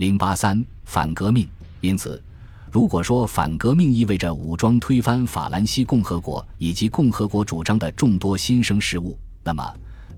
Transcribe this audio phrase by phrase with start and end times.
[0.00, 1.46] 零八三反革命。
[1.82, 2.22] 因此，
[2.72, 9.62] 如果说反革命意味着武装推翻法兰西共和国以及共和国主张的众多新生事物，那么，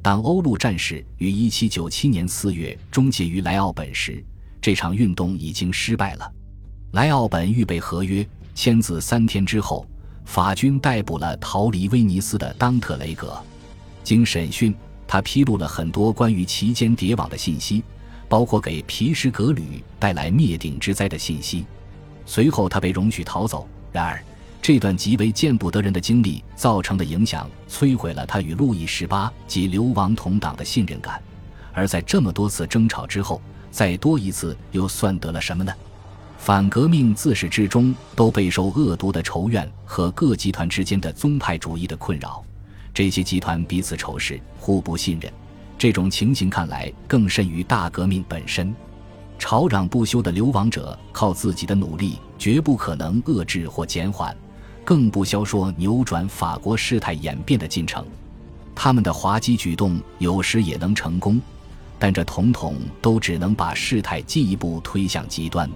[0.00, 4.24] 当欧陆战事于一七九七年四月终结于莱奥本时，
[4.60, 6.32] 这场运动已经失败了。
[6.92, 8.24] 莱奥本预备合约
[8.54, 9.84] 签字三天之后，
[10.24, 13.36] 法军逮捕了逃离威尼斯的当特雷格。
[14.04, 14.72] 经审讯，
[15.08, 17.82] 他披露了很多关于其间谍网的信息，
[18.28, 21.64] 包括给皮什格旅带来灭顶之灾的信息。
[22.24, 23.68] 随后，他被容许逃走。
[23.90, 24.22] 然而，
[24.60, 31.20] 这段极为见不得人的经历造成的影响，摧毁了他与路易十八及流亡同党的信任感。
[31.72, 33.40] 而在这么多次争吵之后，
[33.70, 35.72] 再多一次又算得了什么呢？
[36.38, 42.44] 反革命自始至终都备受恶毒的仇怨和各集团之间的宗派主义的困扰，
[42.92, 45.32] 这些集团彼此仇视，互不信任。
[45.82, 48.72] 这种情形看来更甚于大革命本身。
[49.36, 54.32] 吵嚷不休的流亡者靠自己的努力绝不可能遏制或减缓，
[54.84, 58.06] 更不消说扭转法国事态演变的进程。
[58.76, 61.40] 他们的滑稽举动有时也能成功，
[61.98, 65.68] 但这统统都只能把事态进一步推向极端。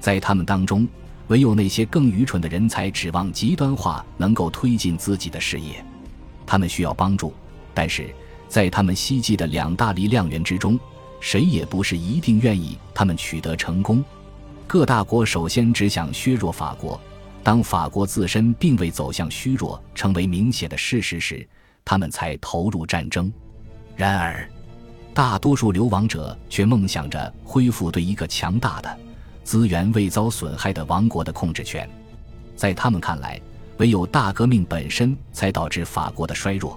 [0.00, 0.88] 在他们当中，
[1.28, 5.84] 唯有那些更愚蠢的人才指望极端化能够推进自己的事业。
[6.44, 7.32] 他们需要帮助，
[7.72, 8.12] 但是
[8.48, 10.78] 在他们希冀的两大力量源之中，
[11.20, 14.04] 谁也不是一定愿意他们取得成功。
[14.66, 17.00] 各大国首先只想削弱法国，
[17.42, 21.46] 当法国自身并未走向虚弱成为明显的事实时，
[21.84, 23.32] 他们才投入战争。
[23.94, 24.48] 然而，
[25.14, 28.98] 大多数流亡者却梦想着恢复对一个强大的。
[29.44, 31.88] 资源未遭损害的王国的控制权，
[32.56, 33.40] 在他们看来，
[33.76, 36.76] 唯有大革命本身才导致法国的衰弱。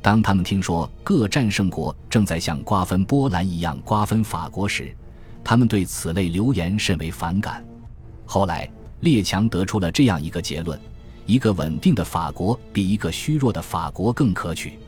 [0.00, 4.94] 当他们听说各战胜国正在像瓜分波兰一样瓜分法国时，
[5.42, 7.64] 他们对此类流言甚为反感。
[8.24, 10.78] 后来，列强得出了这样一个结论：
[11.26, 14.78] 一个稳定的法国比一个虚弱的法国更可取。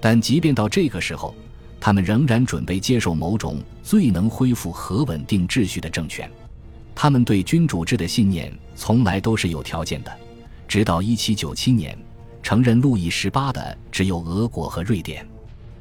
[0.00, 1.34] 但即便到这个时候，
[1.80, 6.30] 他们仍然准备接受某种最能恢复和稳定秩序的政权。
[6.94, 10.12] 他们对君主制的信念从来都是有条件的，
[10.66, 11.98] 直到1797年，
[12.48, 15.28] 承认路易十八的只有俄国和瑞典。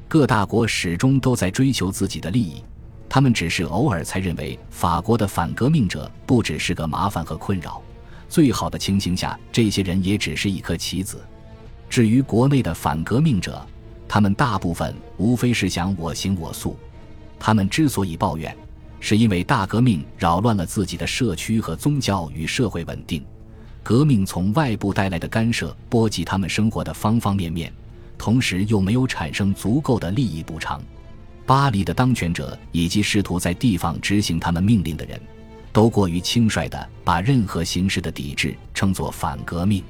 [0.05, 2.61] 各大国始终都在追求自己的利益，
[3.07, 7.81] 他们只是偶尔才认为法国的反革命者不只是个麻烦和困扰。
[8.28, 11.25] 最好的情形下，这些人也只是一颗棋子。
[11.89, 13.66] 至于国内的反革命者，
[14.05, 16.78] 他们大部分无非是想我行我素。
[17.39, 18.53] 他们之所以抱怨。
[18.99, 23.23] 是因为大革命扰乱了自己的社区和宗教与社会稳定，
[23.88, 27.72] 革命从外部带来的干涉波及他们生活的方方面面，
[28.18, 30.84] 同时又没有产生足够的利益补偿。
[31.46, 35.18] 巴黎的当权者以及试图在地方执行他们命令的人，
[35.72, 39.81] 都过于轻率地把任何形式的抵制称作反革命。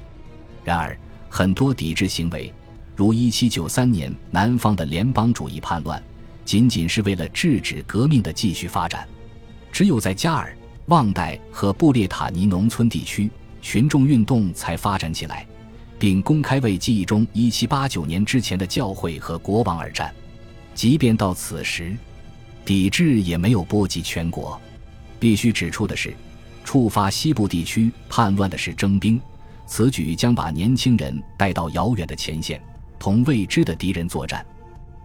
[0.62, 0.96] 然而，
[1.28, 2.54] 很多抵制行为，
[2.94, 6.00] 如1793年南方的联邦主义叛乱。
[6.44, 9.08] 仅仅是为了制止革命的继续发展，
[9.72, 10.56] 只有在加尔、
[10.86, 13.28] 旺代和布列塔尼农村地区，
[13.60, 15.46] 群众运动才发展起来，
[15.98, 20.14] 并公开为记忆中1789年之前的教会和国王而战。
[20.74, 21.96] 即便到此时，
[22.64, 24.60] 抵制也没有波及全国。
[25.18, 26.14] 必须指出的是，
[26.62, 29.20] 触发西部地区叛乱的是征兵，
[29.66, 32.62] 此举将把年轻人带到遥远的前线，
[32.98, 34.46] 同未知的敌人作战。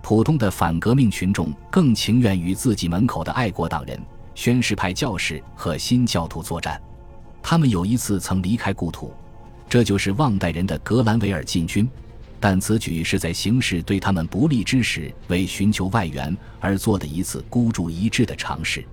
[0.03, 3.99] 普通的反革命群众更情愿与自己门口的爱国党人、
[4.35, 6.79] 宣誓派教士和新教徒作战。
[7.43, 9.13] 他们有一次曾离开故土，
[9.69, 11.87] 这就是旺代人的格兰维尔进军。
[12.39, 18.83] 但此举是在形势对他们不利之时，为寻求外援而做的一次孤注一掷的尝试。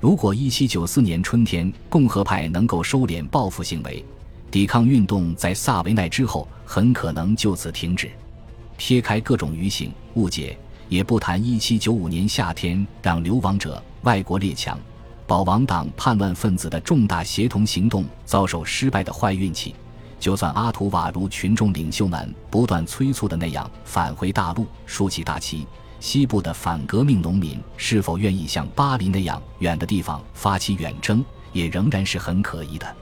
[0.00, 4.04] 如果1794年春天共和派能够收敛报复行为，
[4.50, 8.10] 抵抗运动在萨维奈之后很可能就此停止。
[8.76, 10.56] 撇开各种愚行误解，
[10.88, 14.78] 也不谈1795年夏天让流亡者、外国列强、
[15.26, 19.74] 保王党叛乱分子的重大协同行动遭受失败的坏运气。
[20.20, 25.66] 就算阿图瓦如群众领袖们不断催促的那样返回大陆，竖起大旗，
[26.00, 32.96] 西部的反革命农民是否愿意像巴黎那样远的地方发起远征，也仍然是很可疑的。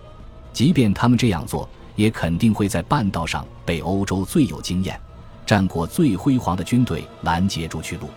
[0.52, 4.98] 即便他们这样做，也肯定会在半道上被欧洲最有经验。
[5.46, 8.08] 战果最辉煌的军队拦截住去路，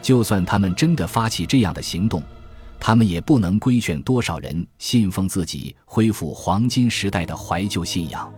[0.00, 2.22] 就算他们真的发起这样的行动，
[2.80, 8.32] 他们也不能规劝多少人信奉自己恢复黄金时代的怀旧信仰。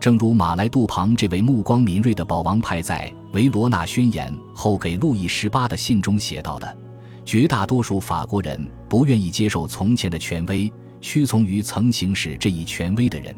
[0.00, 6.76] 正如马来杜庞这位目光敏锐的保王派在维罗纳宣言后给路易十八的信中写到的
[7.24, 10.70] ：“绝大多数法国人不愿意接受从前的权威，
[11.00, 13.34] 屈从于曾行使这一权威的人。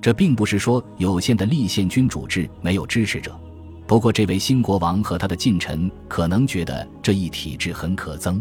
[0.00, 3.38] 这并不是说有限的立宪君主制没有支持者，
[3.86, 8.40] 不过这位新国王和他的近臣可能觉得这一体制很可憎。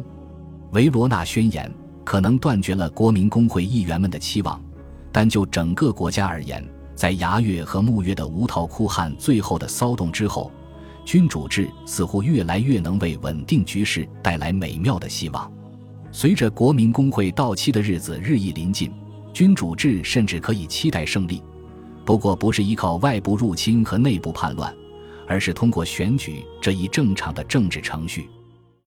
[0.71, 1.69] 维罗纳宣言
[2.03, 4.61] 可能断绝了国民工会议员们的期望，
[5.11, 6.65] 但就整个国家而言，
[6.95, 10.51] 在牙月和木月的无套哭汉最后的骚动之后。
[11.03, 15.51] 君主制似乎越来越能为稳定局势带来美妙的希望。
[16.11, 18.93] 随着国民工会到期的日子日益临近，
[19.33, 21.41] 君主制甚至可以期待胜利。
[22.05, 24.73] 不过，不是依靠外部入侵和内部叛乱，
[25.27, 28.29] 而是通过选举这一正常的政治程序。